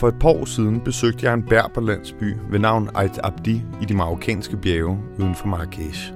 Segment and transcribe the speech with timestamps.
[0.00, 3.94] For et par år siden besøgte jeg en berberlandsby ved navn Ait Abdi i de
[3.94, 6.12] marokkanske bjerge uden for Marrakesh.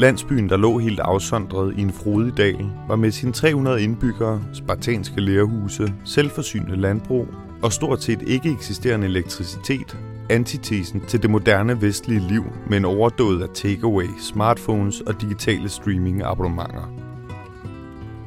[0.00, 5.20] Landsbyen, der lå helt afsondret i en frodig dal, var med sine 300 indbyggere, spartanske
[5.20, 7.26] lærerhuse, selvforsynende landbrug
[7.62, 9.98] og stort set ikke eksisterende elektricitet,
[10.30, 16.92] antitesen til det moderne vestlige liv med en overdåd af takeaway, smartphones og digitale streaming-abonnementer.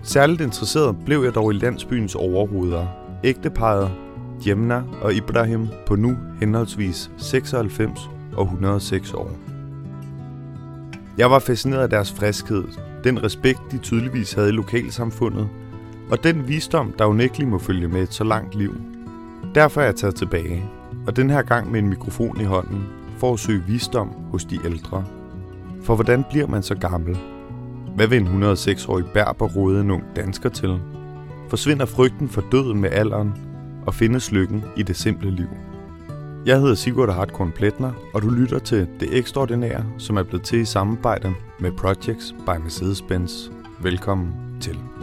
[0.03, 2.87] Særligt interesseret blev jeg dog i landsbyens overhoveder,
[3.23, 3.91] ægteparet
[4.47, 9.31] Jemna og Ibrahim på nu henholdsvis 96 og 106 år.
[11.17, 12.63] Jeg var fascineret af deres friskhed,
[13.03, 15.49] den respekt, de tydeligvis havde i lokalsamfundet,
[16.11, 18.75] og den visdom, der unægteligt må følge med et så langt liv.
[19.55, 20.65] Derfor er jeg taget tilbage,
[21.07, 22.85] og den her gang med en mikrofon i hånden,
[23.17, 25.05] for at søge visdom hos de ældre.
[25.83, 27.17] For hvordan bliver man så gammel?
[27.95, 30.79] Hvad vil en 106-årig bærber råde en ung dansker til?
[31.49, 33.33] Forsvinder frygten for døden med alderen,
[33.85, 35.47] og findes lykken i det simple liv?
[36.45, 40.59] Jeg hedder Sigurd Hartkorn Pletner, og du lytter til Det Ekstraordinære, som er blevet til
[40.59, 43.51] i samarbejde med Projects by Mercedes-Benz.
[43.81, 44.94] Velkommen til.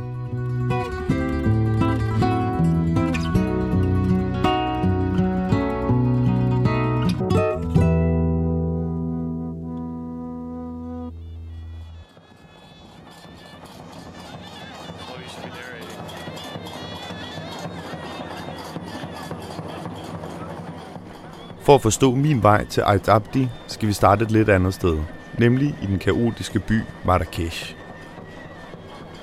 [21.72, 24.98] For at forstå min vej til Ait Abdi, skal vi starte et lidt andet sted,
[25.38, 27.76] nemlig i den kaotiske by Marrakesh.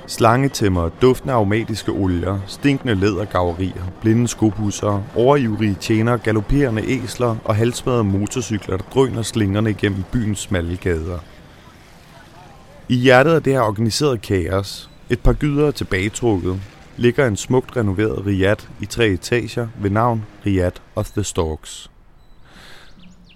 [0.08, 8.78] Slangetæmmer, duftende aromatiske olier, stinkende lædergaverier, blinde skobusser, overivrige tjenere, galopperende æsler og halsmadede motorcykler,
[8.78, 11.20] der drøner slingerne igennem byens smalle gader.
[12.88, 16.62] I hjertet af det her organiserede kaos, et par gyder tilbagetrukket,
[16.98, 21.90] ligger en smukt renoveret riad i tre etager ved navn Riad of the Storks.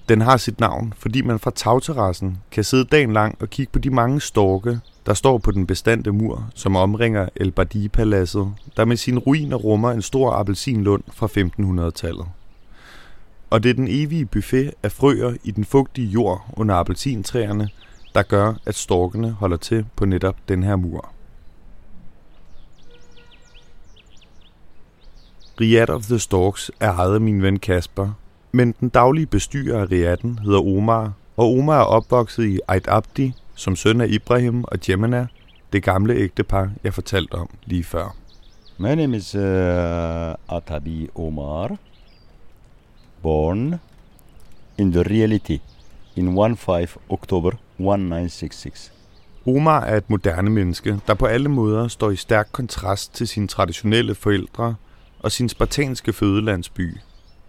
[0.09, 3.79] Den har sit navn, fordi man fra tagterrassen kan sidde dagen lang og kigge på
[3.79, 8.47] de mange storke, der står på den bestandte mur, som omringer El Badi-paladset,
[8.77, 12.25] der med sine ruiner rummer en stor appelsinlund fra 1500-tallet.
[13.49, 17.69] Og det er den evige buffet af frøer i den fugtige jord under appelsintræerne,
[18.15, 21.09] der gør, at storkene holder til på netop den her mur.
[25.61, 28.11] Riad of the Storks er ejet af min ven Kasper,
[28.53, 33.33] men den daglige bestyrer af riaden hedder Omar, og Omar er opvokset i Ait Abdi
[33.55, 35.27] som søn af Ibrahim og Jemena,
[35.73, 38.15] det gamle ægtepar, jeg fortalte om lige før.
[38.77, 41.77] My name is uh, Atabi Omar,
[43.21, 43.75] born
[44.77, 45.57] in the reality
[46.15, 48.93] in 15 October 1966.
[49.47, 53.47] Omar er et moderne menneske, der på alle måder står i stærk kontrast til sine
[53.47, 54.75] traditionelle forældre
[55.19, 56.97] og sin spartanske fødelandsby,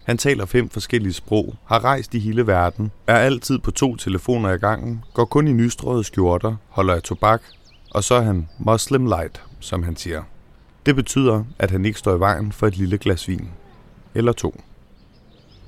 [0.04, 4.52] han taler fem forskellige sprog, har rejst i hele verden, er altid på to telefoner
[4.52, 7.42] i gangen, går kun i nystrøede skjorter, holder af tobak,
[7.90, 10.22] og så er han Muslim light, som han siger.
[10.86, 13.48] Det betyder, at han ikke står i vejen for et lille glas vin.
[14.14, 14.60] Eller to.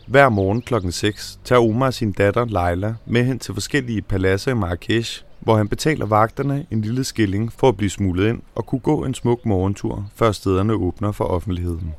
[0.06, 4.54] Hver morgen klokken 6 tager Omar sin datter Leila med hen til forskellige paladser i
[4.54, 8.78] Marrakesh, hvor han betaler vagterne en lille skilling for at blive smuglet ind og kunne
[8.78, 11.94] gå en smuk morgentur, før stederne åbner for offentligheden.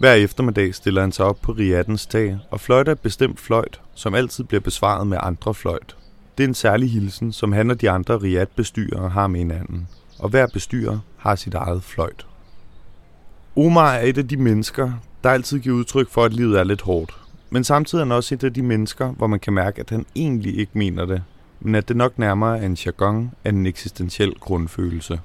[0.00, 4.14] Hver eftermiddag stiller han sig op på riattens tag og fløjter et bestemt fløjt, som
[4.14, 5.96] altid bliver besvaret med andre fløjt.
[6.38, 9.88] Det er en særlig hilsen, som han og de andre riatbestyrere har med hinanden,
[10.18, 12.26] og hver bestyrer har sit eget fløjt.
[13.56, 14.92] Omar er et af de mennesker,
[15.24, 17.16] der altid giver udtryk for, at livet er lidt hårdt.
[17.50, 20.06] Men samtidig er han også et af de mennesker, hvor man kan mærke, at han
[20.16, 21.22] egentlig ikke mener det,
[21.60, 25.20] men at det nok nærmere er en jargon af en eksistentiel grundfølelse.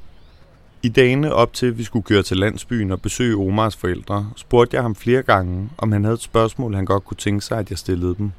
[0.85, 4.75] I dagene op til, at vi skulle køre til landsbyen og besøge Omars forældre, spurgte
[4.75, 7.69] jeg ham flere gange, om han havde et spørgsmål, han godt kunne tænke sig, at
[7.69, 8.31] jeg stillede dem.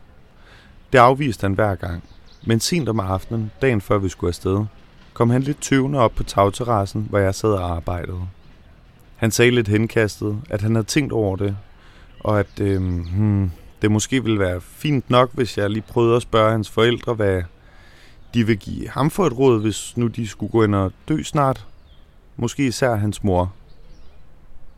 [0.93, 2.05] Det afviste han hver gang,
[2.47, 4.65] men sent om aftenen, dagen før vi skulle afsted,
[5.15, 8.21] kom han lidt tøvende op på tagterrassen, hvor jeg sad og arbejdede.
[9.17, 11.57] Han sagde lidt henkastet, at han havde tænkt over det,
[12.21, 13.51] og at øh, hmm,
[13.83, 17.43] det måske ville være fint nok, hvis jeg lige prøvede at spørge hans forældre, hvad
[18.35, 21.23] de vil give ham for et råd, hvis nu de skulle gå ind og dø
[21.23, 21.67] snart.
[22.37, 23.53] Måske især hans mor.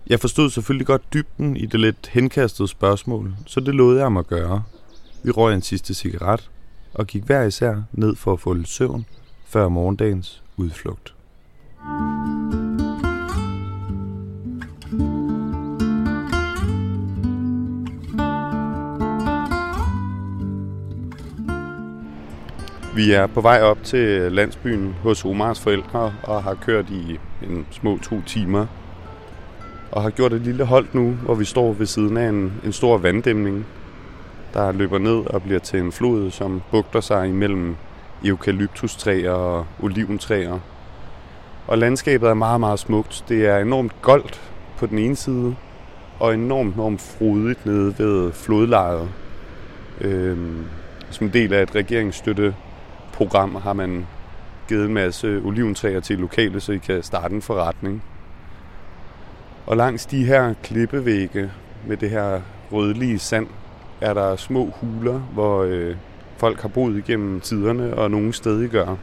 [0.06, 4.20] Jeg forstod selvfølgelig godt dybden i det lidt henkastede spørgsmål, så det lod jeg mig
[4.20, 4.62] at gøre.
[5.22, 6.50] Vi røg en sidste cigaret
[6.94, 9.06] og gik hver især ned for at få lidt søvn
[9.46, 11.14] før morgendagens udflugt.
[22.98, 27.66] Vi er på vej op til landsbyen hos Omars forældre og har kørt i en
[27.70, 28.66] små to timer
[29.92, 32.72] og har gjort et lille hold nu, hvor vi står ved siden af en, en
[32.72, 33.66] stor vanddæmning,
[34.54, 37.76] der løber ned og bliver til en flod, som bugter sig imellem
[38.24, 40.58] eukalyptustræer og oliventræer.
[41.66, 43.24] Og landskabet er meget, meget smukt.
[43.28, 44.40] Det er enormt goldt
[44.78, 45.56] på den ene side,
[46.20, 49.08] og enormt, enormt frodigt nede ved flodlejet.
[50.00, 50.64] Øhm,
[51.10, 52.54] som en del af et regeringsstøtte
[53.18, 54.06] program har man
[54.68, 58.02] givet en masse oliventræer til lokale, så I kan starte en forretning.
[59.66, 61.50] Og langs de her klippevægge
[61.86, 62.40] med det her
[62.72, 63.46] rødlige sand,
[64.00, 65.96] er der små huler, hvor øh,
[66.36, 68.96] folk har boet igennem tiderne, og nogle steder gør.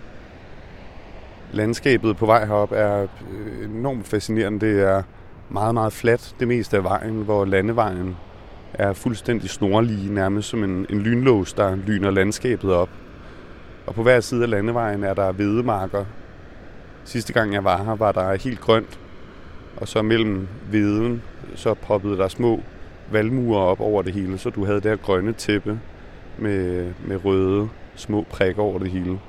[1.52, 4.60] Landskabet på vej herop er øh, enormt fascinerende.
[4.66, 5.04] Det er
[5.50, 8.16] meget, meget fladt det meste af vejen, hvor landevejen
[8.74, 12.90] er fuldstændig snorlige, nærmest som en, en lynlås, der lyner landskabet op.
[13.88, 16.06] Og på hver side af landevejen er der hvedemarker.
[17.04, 19.00] Sidste gang jeg var her, var der helt grønt.
[19.78, 21.22] Og så mellem hveden,
[21.56, 22.64] så poppede der små
[23.12, 25.80] valmuer op over det hele, så du havde det her grønne tæppe
[26.38, 29.20] med, med røde små prikker over det hele.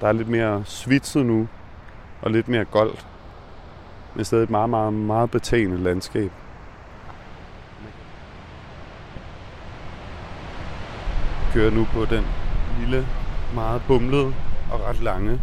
[0.00, 1.48] Der er lidt mere svitset nu,
[2.22, 3.06] og lidt mere goldt.
[4.14, 6.30] Men stadig et meget, meget, meget betagende landskab.
[11.56, 12.24] kører nu på den
[12.80, 13.06] lille,
[13.54, 14.26] meget bumlede
[14.72, 15.40] og ret lange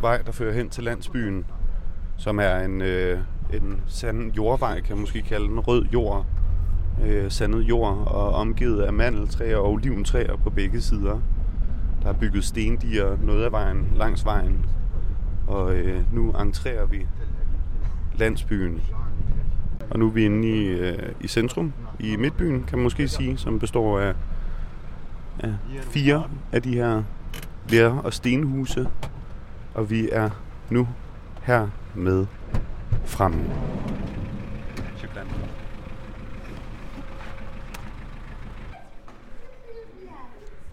[0.00, 1.44] vej, der fører hen til landsbyen,
[2.16, 3.18] som er en, øh,
[3.52, 6.26] en sand jordvej, kan man måske kalde den, rød jord,
[7.04, 11.20] øh, sandet jord og omgivet af mandeltræer og oliventræer på begge sider.
[12.02, 14.66] Der er bygget stendiger noget af vejen langs vejen,
[15.46, 17.06] og øh, nu entrerer vi
[18.14, 18.82] landsbyen.
[19.90, 23.36] Og nu er vi inde i, øh, i centrum, i midtbyen, kan man måske sige,
[23.36, 24.14] som består af
[25.38, 26.22] af fire
[26.52, 27.02] af de her
[27.68, 28.88] lær- og stenhuse,
[29.74, 30.30] og vi er
[30.70, 30.88] nu
[31.42, 32.26] her med
[33.04, 33.44] fremme.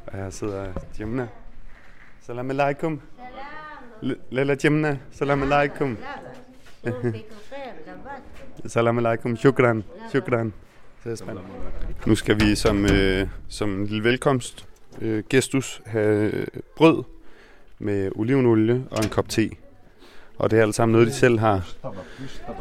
[0.08, 1.28] Og her sidder Jemna.
[2.22, 3.02] Salam alaikum.
[4.32, 4.98] Lala Jemna.
[5.12, 5.98] Salam alaikum.
[8.68, 9.38] Salam alaikum.
[9.38, 9.84] Shukran.
[10.10, 10.54] Shukran.
[12.06, 14.69] Nu skal vi som, øh, som en lille velkomst
[15.02, 17.04] øh, gestus have øh, brød
[17.80, 19.50] med olivenolie og en kop te.
[20.38, 21.70] Og det er alt sammen noget, de selv har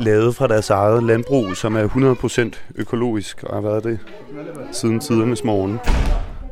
[0.01, 1.89] lavet fra deres eget landbrug, som er
[2.55, 3.99] 100% økologisk og har været det
[4.73, 5.79] siden tidernes morgen.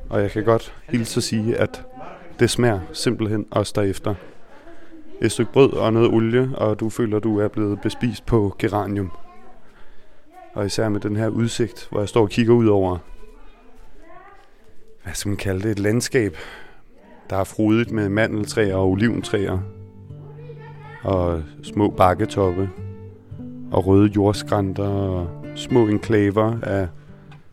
[0.08, 1.82] Og jeg kan godt hilse at sige, at
[2.38, 4.14] det smager simpelthen også derefter.
[5.22, 9.10] Et stykke brød og noget olie, og du føler, du er blevet bespist på geranium.
[10.54, 12.98] Og især med den her udsigt, hvor jeg står og kigger ud over,
[15.06, 16.36] hvad skal man kalde det, et landskab,
[17.30, 19.58] der er frodigt med mandeltræer og oliventræer,
[21.02, 22.70] og små bakketoppe,
[23.72, 26.88] og røde jordskrænter, og små enklaver af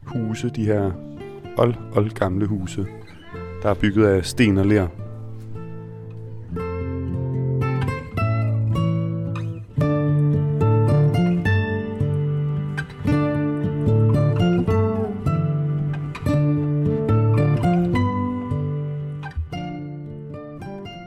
[0.04, 0.92] huse, de her
[1.58, 2.86] old, old gamle huse,
[3.64, 5.03] der er bygget af sten og ler.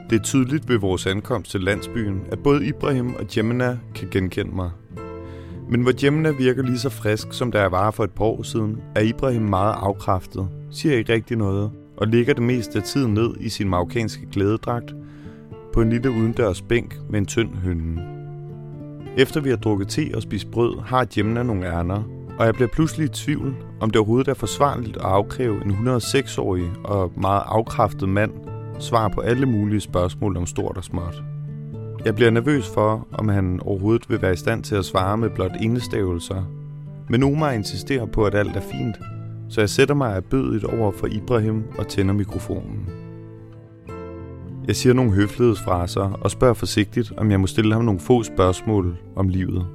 [0.09, 4.55] Det er tydeligt ved vores ankomst til landsbyen, at både Ibrahim og Jemina kan genkende
[4.55, 4.69] mig.
[5.69, 8.43] Men hvor Jemina virker lige så frisk, som da jeg var for et par år
[8.43, 13.13] siden, er Ibrahim meget afkræftet, siger ikke rigtig noget, og ligger det meste af tiden
[13.13, 14.95] ned i sin marokkanske glædedragt
[15.73, 18.01] på en lille udendørs bænk med en tynd hønne.
[19.17, 22.03] Efter vi har drukket te og spist brød, har Jemina nogle ærner,
[22.39, 26.71] og jeg bliver pludselig i tvivl, om det overhovedet er forsvarligt at afkræve en 106-årig
[26.83, 28.31] og meget afkræftet mand
[28.79, 31.23] svar på alle mulige spørgsmål om stort og småt.
[32.05, 35.29] Jeg bliver nervøs for, om han overhovedet vil være i stand til at svare med
[35.29, 36.43] blot indestavelser.
[37.09, 38.95] Men Omar insisterer på, at alt er fint,
[39.49, 42.89] så jeg sætter mig erbødigt over for Ibrahim og tænder mikrofonen.
[44.67, 48.97] Jeg siger nogle høflighedsfraser og spørger forsigtigt, om jeg må stille ham nogle få spørgsmål
[49.15, 49.65] om livet.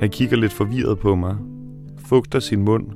[0.00, 1.36] Han kigger lidt forvirret på mig,
[1.98, 2.86] fugter sin mund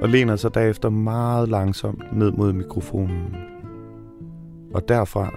[0.00, 3.47] og læner sig derefter meget langsomt ned mod mikrofonen.
[4.74, 5.30] Og derfra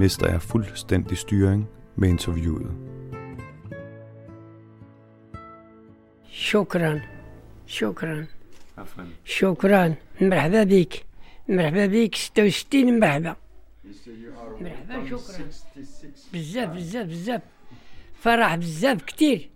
[0.00, 2.70] mister jeg fuldstændig styring med interviewet.
[6.30, 7.00] شكرا
[7.66, 8.26] شكرا
[9.24, 11.04] شكرا مرحبا بك
[11.48, 13.36] مرحبا بك 66 مرحبا
[14.60, 15.48] مرحبا شكرا
[16.32, 17.42] بزاف بزاف بزاف
[18.14, 19.50] فرح بزاف كتير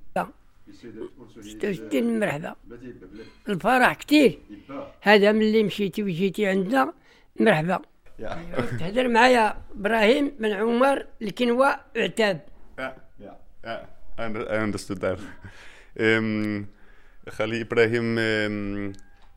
[1.41, 2.55] 66 مرحبا
[3.49, 4.39] الفرح كتير
[5.01, 6.93] هذا من اللي مشيتي وجيتي عندنا
[7.41, 7.83] مرحبا
[8.80, 12.40] تهدر معايا ابراهيم بن عمر الكنوة عتاب
[12.80, 13.34] Ja, ja.
[14.18, 15.20] I, under, I understood that.
[16.00, 16.68] Um,
[17.38, 18.94] Khalid Ibrahim, um,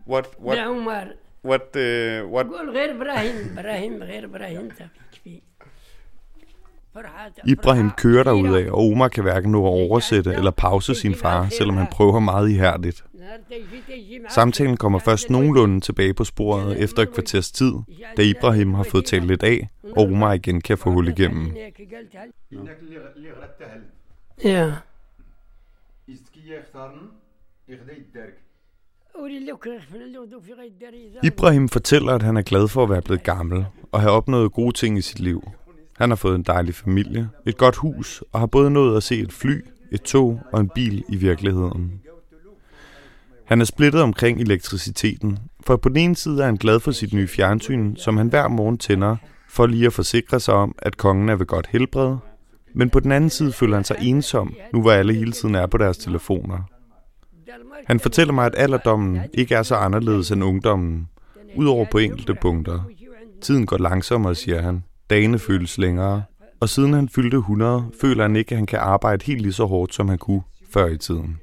[0.07, 1.15] what what يا عمر
[1.47, 5.43] what uh, what قول غير ابراهيم ابراهيم غير ابراهيم تكفي
[6.95, 8.33] فرحة Ibrahim فرحة kører كبيرة.
[8.33, 12.21] derudad, og Omar kan hverken nå at oversætte eller pause sin far, selvom han prøver
[12.21, 13.05] meget ihærdigt.
[14.30, 17.74] Samtalen kommer først nogenlunde tilbage på sporet efter et kvarters tid,
[18.18, 21.54] da Ibrahim har fået talt lidt af, og Omar igen kan få hul igennem.
[24.44, 24.74] Ja.
[31.24, 34.72] Ibrahim fortæller, at han er glad for at være blevet gammel og have opnået gode
[34.72, 35.52] ting i sit liv.
[35.98, 39.20] Han har fået en dejlig familie, et godt hus og har både nået at se
[39.20, 42.02] et fly, et tog og en bil i virkeligheden.
[43.48, 47.14] Han er splittet omkring elektriciteten, for på den ene side er han glad for sit
[47.14, 49.16] nye fjernsyn, som han hver morgen tænder,
[49.50, 52.16] for lige at forsikre sig om, at kongen er ved godt helbred.
[52.76, 55.66] Men på den anden side føler han sig ensom, nu hvor alle hele tiden er
[55.66, 56.58] på deres telefoner.
[57.88, 61.08] Han fortæller mig, at alderdommen ikke er så anderledes end ungdommen,
[61.56, 62.80] udover på enkelte punkter.
[63.42, 64.84] Tiden går langsommere, siger han.
[65.10, 66.24] Dagene føles længere.
[66.60, 69.66] Og siden han fyldte 100, føler han ikke, at han kan arbejde helt lige så
[69.66, 70.42] hårdt, som han kunne
[70.74, 71.38] før i tiden.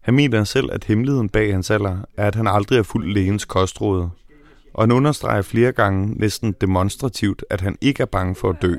[0.00, 3.44] Han mener selv, at hemmeligheden bag hans alder er, at han aldrig har fulgt lægens
[3.44, 4.08] kostråd.
[4.74, 8.74] Og han understreger flere gange næsten demonstrativt, at han ikke er bange for at dø.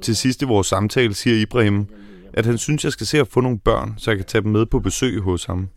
[0.00, 1.86] Til sidst i vores samtale siger Ibrahim,
[2.32, 4.52] at han synes, jeg skal se at få nogle børn, så jeg kan tage dem
[4.52, 5.68] med på besøg hos ham.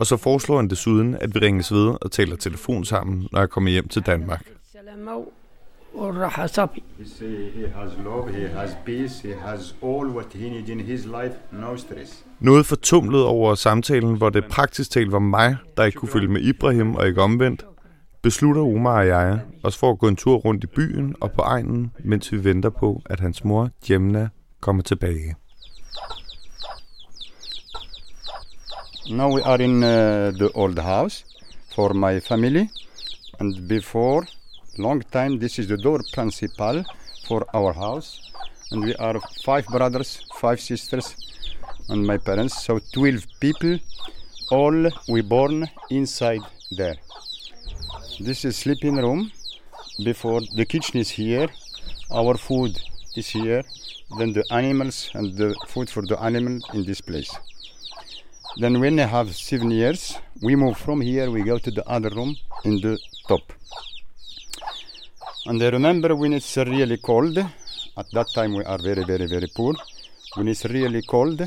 [0.00, 3.50] Og så foreslår han desuden, at vi ringes ved og taler telefon sammen, når jeg
[3.50, 4.46] kommer hjem til Danmark.
[5.91, 10.33] السلامة والراحة صافي He say he has love, he has peace, he has all what
[10.33, 12.25] he needs in his life, no stress.
[12.39, 16.41] Noget fortumlet over samtalen, hvor det praktisk talt var mig, der ikke kunne følge med
[16.41, 17.65] Ibrahim og ikke omvendt,
[18.21, 21.41] beslutter Omar og jeg os for at gå en tur rundt i byen og på
[21.41, 24.29] egnen, mens vi venter på, at hans mor, Jemna,
[24.61, 25.35] kommer tilbage.
[29.09, 29.89] Now we are in uh,
[30.41, 31.25] the old house
[31.75, 32.67] for my family,
[33.39, 34.25] and before
[34.78, 36.84] long time this is the door principal
[37.26, 38.30] for our house,
[38.70, 41.14] and we are five brothers, five sisters,
[41.88, 43.78] and my parents, so twelve people.
[44.50, 46.96] All we born inside there.
[48.20, 49.30] This is sleeping room.
[50.04, 51.48] Before the kitchen is here,
[52.10, 52.78] our food
[53.16, 53.62] is here.
[54.18, 57.30] Then the animals and the food for the animal in this place.
[58.58, 62.10] Then when I have seven years, we move from here, we go to the other
[62.10, 63.40] room in the top.
[65.46, 69.48] And I remember when it's really cold, at that time we are very, very, very
[69.56, 69.74] poor.
[70.36, 71.42] When it's really cold,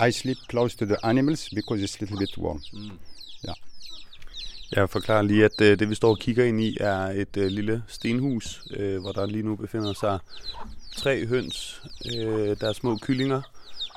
[0.00, 2.60] I sleep close to the animals because it's a little bit warm.
[4.72, 7.46] Jeg forklarer lige, at øh, det vi står og kigger ind i er et øh,
[7.46, 10.18] lille stenhus, øh, hvor der lige nu befinder sig
[10.96, 11.82] tre høns,
[12.14, 13.42] øh, der er små kyllinger,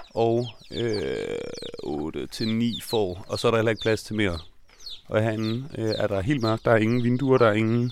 [0.10, 1.38] og øh,
[1.84, 4.40] 8 til 9 får, og så er der heller ikke plads til mere.
[5.08, 7.92] Og herinde øh, er der helt mørkt, der er ingen vinduer, der er ingen,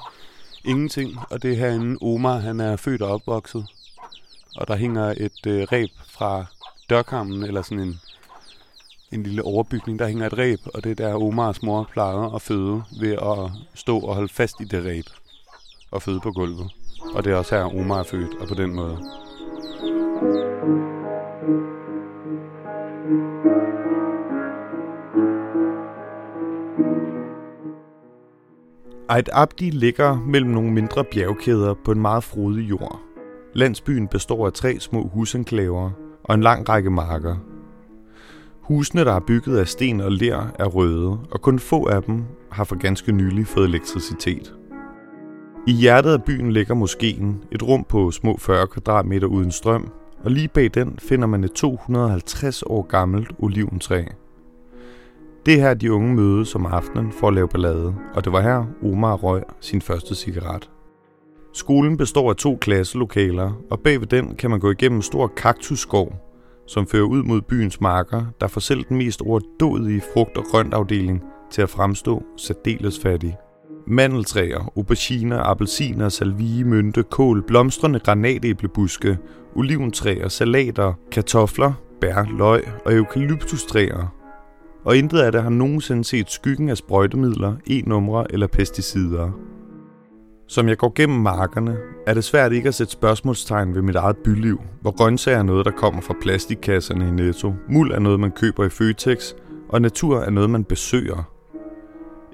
[0.66, 3.66] ingenting, og det er herinde Omar, han er født og opvokset.
[4.56, 6.46] Og der hænger et øh, reb fra
[6.90, 8.00] dørkammen, eller sådan en,
[9.12, 12.42] en lille overbygning, der hænger et reb, og det er der Omars mor plejer at
[12.42, 15.06] føde ved at stå og holde fast i det reb
[15.92, 16.72] og føde på gulvet.
[17.14, 18.98] Og det er også her, Omar er født, og på den måde.
[29.12, 33.00] Ait Abdi ligger mellem nogle mindre bjergkæder på en meget frodig jord.
[33.54, 35.92] Landsbyen består af tre små husenklaver
[36.24, 37.36] og en lang række marker.
[38.62, 42.24] Husene, der er bygget af sten og ler, er røde, og kun få af dem
[42.52, 44.56] har for ganske nylig fået elektricitet.
[45.68, 49.90] I hjertet af byen ligger moskeen, et rum på små 40 kvadratmeter uden strøm,
[50.24, 54.04] og lige bag den finder man et 250 år gammelt oliventræ.
[55.50, 58.42] Det er her, de unge mødes om aftenen for at lave ballade, og det var
[58.42, 60.70] her, Omar røg sin første cigaret.
[61.54, 65.28] Skolen består af to klasselokaler, og bag ved den kan man gå igennem en stor
[65.28, 66.16] kaktusskov,
[66.68, 71.24] som fører ud mod byens marker, der får selv den mest overdådige frugt- og grøntafdeling
[71.52, 73.38] til at fremstå særdeles fattig.
[73.88, 79.18] Mandeltræer, auberginer, appelsiner, salvie, mynte, kål, blomstrende granatæblebuske,
[79.56, 84.19] oliventræer, salater, kartofler, bær, løg og eukalyptustræer.
[84.84, 89.32] Og intet af det har nogensinde set skyggen af sprøjtemidler, e-numre eller pesticider.
[90.48, 94.18] Som jeg går gennem markerne, er det svært ikke at sætte spørgsmålstegn ved mit eget
[94.18, 98.32] byliv, hvor grøntsager er noget, der kommer fra plastikkasserne i Netto, muld er noget, man
[98.32, 99.34] køber i Føtex,
[99.70, 101.32] og natur er noget, man besøger.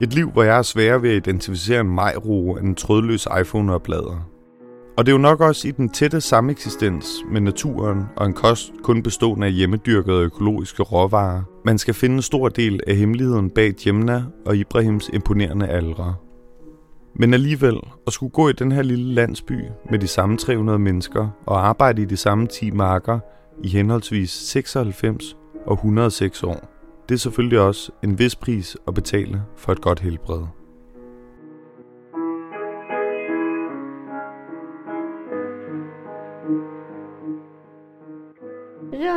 [0.02, 4.35] Et liv, hvor jeg er sværere ved at identificere en majro end en trådløs iPhone-oplader.
[4.98, 8.72] Og det er jo nok også i den tætte sameksistens med naturen og en kost
[8.84, 13.74] kun bestående af hjemmedyrkede økologiske råvarer, man skal finde en stor del af hemmeligheden bag
[13.88, 16.16] Jemna og Ibrahims imponerende aldre.
[17.16, 19.62] Men alligevel, at skulle gå i den her lille landsby
[19.92, 23.20] med de samme 300 mennesker og arbejde i de samme 10 marker
[23.64, 26.72] i henholdsvis 96 og 106 år,
[27.10, 30.42] det er selvfølgelig også en vis pris at betale for et godt helbred.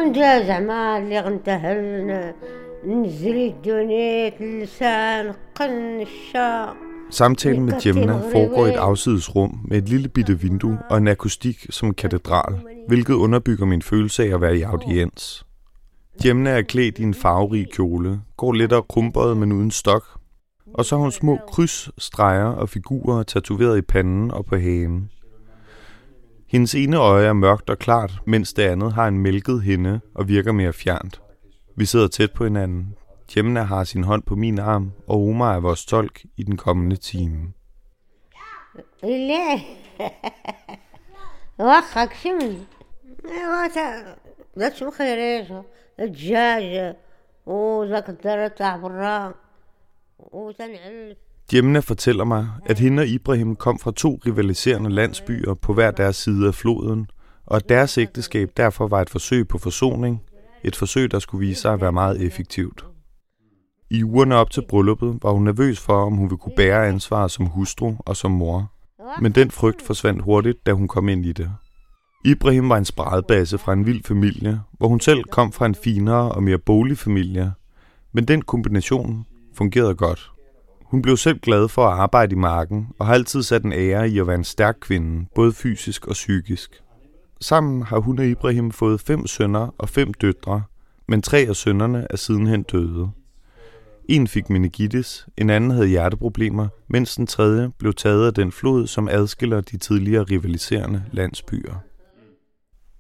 [0.08, 2.34] زون جا زعما اللي غنتهل ن-
[2.86, 6.74] نزري الدونيت اللسان قن الشا
[7.12, 11.08] Samtalen med Jemna foregår i et afsides rum med et lille bitte vindue og en
[11.08, 12.53] akustik som en katedral,
[12.88, 15.46] hvilket underbygger min følelse af at være i audiens.
[16.25, 20.03] Jemna er klædt i en farverig kjole, går lidt og krumperet, men uden stok,
[20.74, 25.10] og så har hun små kryds, streger og figurer tatoveret i panden og på hagen.
[26.48, 30.27] Hendes ene øje er mørkt og klart, mens det andet har en mælket hinde og
[30.27, 31.22] virker mere fjernt.
[31.77, 32.96] Vi sidder tæt på hinanden.
[33.38, 36.96] Jemna har sin hånd på min arm, og Omar er vores tolk i den kommende
[36.96, 37.53] time.
[39.03, 39.60] ليه
[41.60, 42.58] واخا كشمل
[43.25, 44.15] ايوا تا
[44.60, 45.48] ذاك شو خيريش
[46.00, 46.96] الدجاج
[47.46, 49.34] وذاك الدار تاع برا
[50.20, 51.15] وتنعل
[51.55, 56.17] Jemna fortæller mig, at hende og Ibrahim kom fra to rivaliserende landsbyer på hver deres
[56.17, 57.11] side af floden,
[57.47, 60.23] og at deres ægteskab derfor var et forsøg på forsoning,
[60.64, 62.85] et forsøg, der skulle vise sig at være meget effektivt.
[63.90, 67.31] I ugerne op til brylluppet var hun nervøs for, om hun ville kunne bære ansvaret
[67.31, 68.73] som hustru og som mor,
[69.21, 71.50] men den frygt forsvandt hurtigt, da hun kom ind i det.
[72.25, 76.33] Ibrahim var en spredbasse fra en vild familie, hvor hun selv kom fra en finere
[76.33, 77.52] og mere bolig familie,
[78.12, 80.31] men den kombination fungerede godt.
[80.90, 84.09] Hun blev selv glad for at arbejde i marken, og har altid sat en ære
[84.09, 86.83] i at være en stærk kvinde, både fysisk og psykisk.
[87.40, 90.62] Sammen har hun og Ibrahim fået fem sønner og fem døtre,
[91.09, 93.11] men tre af sønnerne er sidenhen døde.
[94.09, 98.87] En fik meningitis, en anden havde hjerteproblemer, mens den tredje blev taget af den flod,
[98.87, 101.74] som adskiller de tidligere rivaliserende landsbyer.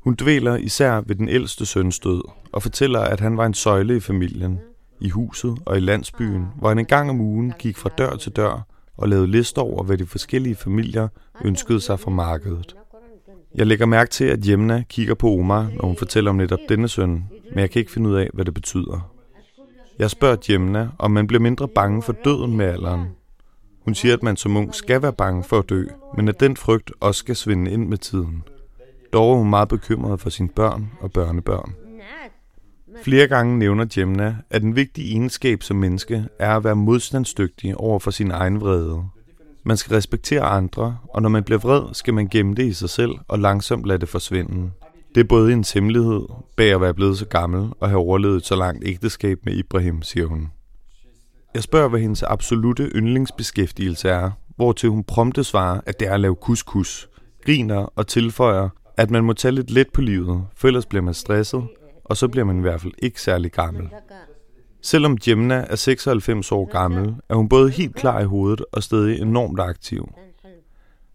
[0.00, 2.22] Hun dvæler især ved den ældste søns død
[2.52, 4.58] og fortæller, at han var en søjle i familien,
[5.00, 8.32] i huset og i landsbyen, hvor han en gang om ugen gik fra dør til
[8.32, 11.08] dør og lavede lister over, hvad de forskellige familier
[11.44, 12.76] ønskede sig fra markedet.
[13.54, 16.88] Jeg lægger mærke til, at Jemna kigger på Omar, når hun fortæller om netop denne
[16.88, 19.12] søn, men jeg kan ikke finde ud af, hvad det betyder.
[19.98, 23.06] Jeg spørger Jemna, om man bliver mindre bange for døden med alderen.
[23.84, 25.84] Hun siger, at man som ung skal være bange for at dø,
[26.16, 28.42] men at den frygt også skal svinde ind med tiden.
[29.12, 31.74] Dog er hun meget bekymret for sine børn og børnebørn.
[33.02, 37.98] Flere gange nævner Jemna, at en vigtig egenskab som menneske er at være modstandsdygtig over
[37.98, 39.04] for sin egen vrede.
[39.64, 42.90] Man skal respektere andre, og når man bliver vred, skal man gemme det i sig
[42.90, 44.70] selv og langsomt lade det forsvinde.
[45.14, 48.46] Det er både en hemmelighed bag at være blevet så gammel og have overlevet et
[48.46, 50.48] så langt ægteskab med Ibrahim, siger hun.
[51.54, 56.20] Jeg spørger, hvad hendes absolute yndlingsbeskæftigelse er, hvortil hun prompte svarer, at det er at
[56.20, 57.08] lave couscous,
[57.44, 61.14] griner og tilføjer, at man må tage lidt let på livet, for ellers bliver man
[61.14, 61.62] stresset,
[62.08, 63.88] og så bliver man i hvert fald ikke særlig gammel.
[64.82, 69.20] Selvom Jemna er 96 år gammel, er hun både helt klar i hovedet og stadig
[69.20, 70.08] enormt aktiv.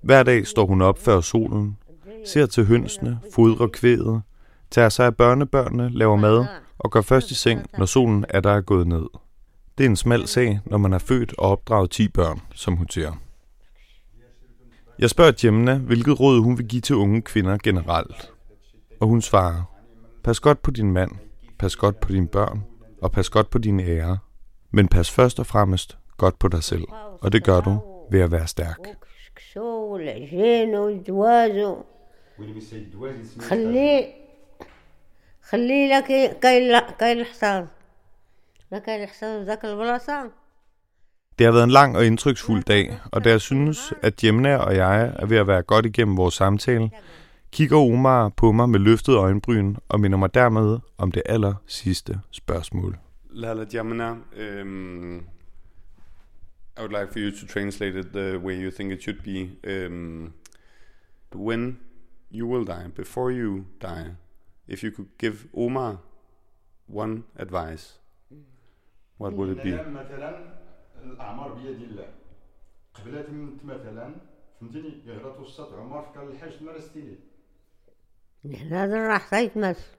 [0.02, 1.78] Hver dag står hun op før solen,
[2.26, 4.22] ser til hønsene, fodrer kvædet,
[4.72, 6.46] tager sig af børnebørnene, laver mad
[6.80, 9.06] og går først i seng, når solen er der er gået ned.
[9.78, 12.90] Det er en smal sag, når man har født og opdraget 10 børn, som hun
[12.90, 13.12] siger.
[15.00, 18.32] Jeg spørger Jemna, hvilket råd hun vil give til unge kvinder generelt.
[19.00, 19.73] Og hun svarer,
[20.25, 21.11] pas godt på din mand,
[21.59, 22.65] pas godt på dine børn,
[23.03, 24.19] og pas godt på dine ære.
[24.71, 26.85] Men pas først og fremmest godt på dig selv,
[27.21, 27.81] og det gør du
[28.11, 28.79] ved at være stærk.
[29.39, 31.77] والكسكسو والعجين والدواز
[33.41, 34.15] خلي
[35.43, 37.69] خلي لك كاين كاين الحصاد
[38.73, 40.31] لا كاين الحصاد ذاك البلاصه
[41.39, 44.77] Det har været en lang og indtryksfuld dag, og da jeg synes, at Jemna og
[44.77, 46.91] jeg er ved at være godt igennem vores samtale,
[47.53, 52.21] kigger Omar på mig med løftet øjenbryn og minder mig dermed om det aller sidste
[52.31, 52.99] spørgsmål.
[53.31, 54.11] Lala Jamna,
[54.61, 55.17] um,
[56.77, 59.39] I would like for you to translate it the way you think it should be.
[59.87, 60.33] Um,
[61.35, 61.79] when
[62.31, 64.15] you will die, before you die,
[64.69, 65.97] if you could give Omar
[66.87, 67.99] one advice,
[69.19, 69.73] what would it be?
[69.73, 70.59] مثلا
[71.05, 72.09] الاعمار بيد الله
[72.95, 74.15] قبل تمت مثلا
[74.61, 77.17] فهمتني يغلط وسط عمر كان الحاج مارستيني
[78.46, 79.96] هذا راح سيتمس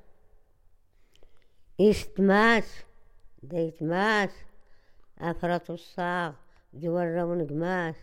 [1.78, 2.82] يستماس
[3.42, 4.30] ديتماس
[5.18, 6.32] أفرط الصاغ
[6.74, 7.96] جورا ونقماس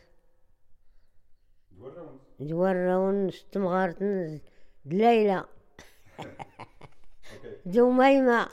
[2.40, 4.40] جوراون استمغارتن
[4.86, 5.46] ليلى
[7.66, 8.50] جميمة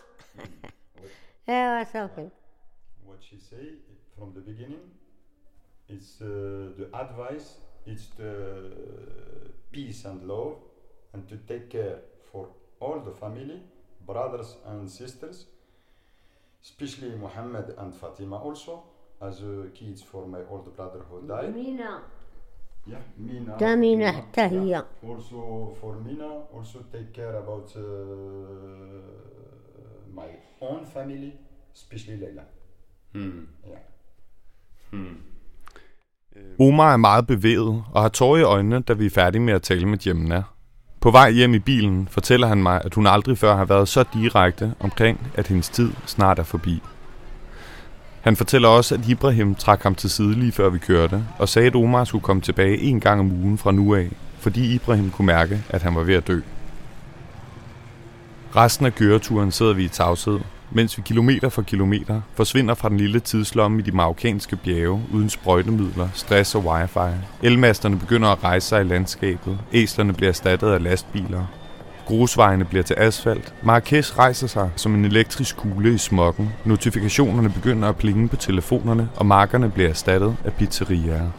[1.49, 2.29] ايوا صافي
[3.07, 3.67] What she say
[4.17, 4.85] from the beginning
[5.89, 6.27] is uh,
[6.79, 8.35] the advice is the
[9.73, 10.68] peace and love.
[11.14, 11.98] and to take care
[12.32, 12.48] for
[12.80, 13.60] all the family,
[14.06, 15.46] brothers and sisters,
[16.64, 18.84] especially Muhammad and Fatima also
[19.22, 21.54] as uh, kids for my older brother who died.
[21.54, 22.02] مينا
[22.88, 23.58] Yeah, Mina.
[23.60, 27.82] تا مينا حتى هي Also for Mina, also take care about uh,
[30.14, 30.30] my
[30.62, 31.32] own family,
[31.76, 32.44] especially Leila.
[33.14, 33.48] Hmm.
[33.68, 33.80] Yeah.
[36.60, 39.62] Omar er meget bevæget og har tårer i øjnene, da vi er færdige med at
[39.62, 40.44] tale med Jemna.
[41.01, 44.05] på vej hjem i bilen fortæller han mig, at hun aldrig før har været så
[44.15, 46.83] direkte omkring, at hendes tid snart er forbi.
[48.21, 51.67] Han fortæller også, at Ibrahim trak ham til side lige før vi kørte, og sagde,
[51.67, 55.27] at Omar skulle komme tilbage en gang om ugen fra nu af, fordi Ibrahim kunne
[55.27, 56.41] mærke, at han var ved at dø.
[58.57, 60.39] Resten af køreturen sidder vi i tavshed,
[60.71, 65.31] mens vi kilometer for kilometer forsvinder fra den lille tidslomme i de marokkanske bjerge uden
[65.31, 67.17] sprøjtemidler, stress og wifi.
[67.43, 71.47] Elmasterne begynder at rejse sig i landskabet, æslerne bliver erstattet af lastbiler.
[72.07, 73.55] Grusvejene bliver til asfalt.
[73.63, 76.53] Marrakesh rejser sig som en elektrisk kugle i smokken.
[76.65, 81.31] Notifikationerne begynder at plinge på telefonerne, og markerne bliver erstattet af pizzeriaer.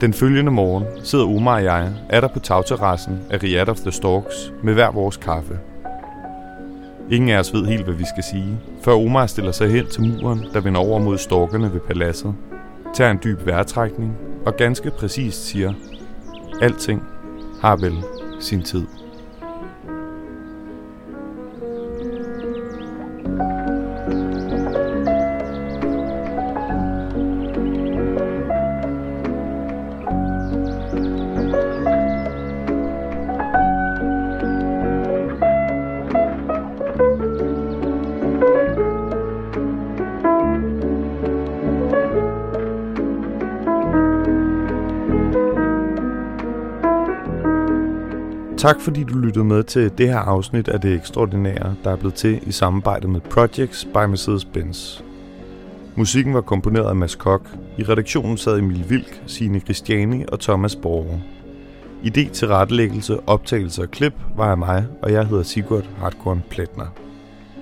[0.00, 3.92] Den følgende morgen sidder Omar og jeg er der på tagterrassen af Riyadh of the
[3.92, 5.58] Storks med hver vores kaffe.
[7.10, 10.02] Ingen af os ved helt, hvad vi skal sige, før Omar stiller sig hen til
[10.02, 12.34] muren, der vender over mod storkerne ved paladset,
[12.94, 15.72] tager en dyb vejrtrækning og ganske præcist siger,
[16.62, 17.02] alting
[17.60, 17.96] har vel
[18.40, 18.86] sin tid.
[48.60, 52.14] Tak fordi du lyttede med til det her afsnit af Det Ekstraordinære, der er blevet
[52.14, 55.02] til i samarbejde med Projects by Mercedes-Benz.
[55.96, 57.48] Musikken var komponeret af Mads Kok.
[57.78, 61.18] I redaktionen sad Emil Vilk, Signe Christiani og Thomas Borger.
[62.02, 66.86] Idé til rettelæggelse, optagelse og klip var af mig, og jeg hedder Sigurd Hardkorn Pletner.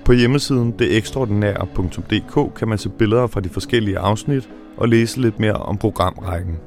[0.05, 5.53] På hjemmesiden detekstraordinære.dk kan man se billeder fra de forskellige afsnit og læse lidt mere
[5.53, 6.57] om programrækken.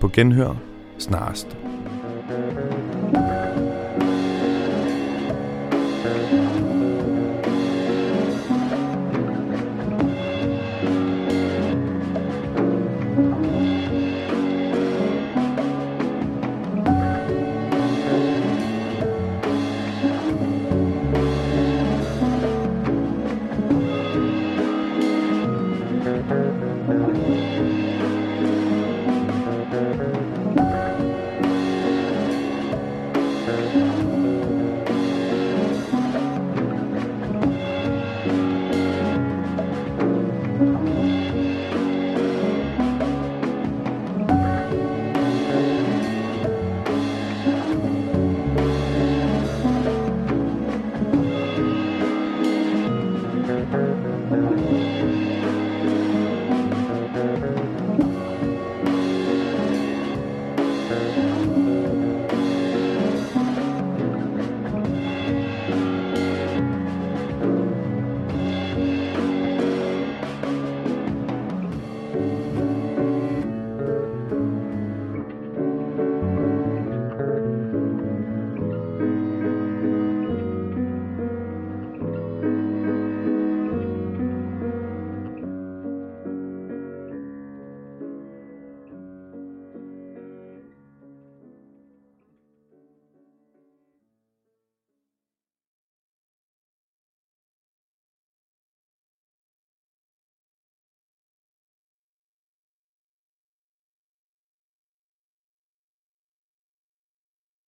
[0.00, 0.54] På genhør
[0.98, 1.63] snarest.